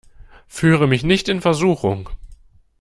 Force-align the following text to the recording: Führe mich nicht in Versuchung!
Führe 0.47 0.87
mich 0.87 1.03
nicht 1.03 1.29
in 1.29 1.41
Versuchung! 1.41 2.09